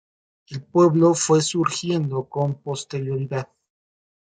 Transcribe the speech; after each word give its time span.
El 0.49 0.63
pueblo 0.65 1.13
fue 1.13 1.43
surgiendo 1.43 2.23
con 2.27 2.55
posterioridad. 2.59 3.49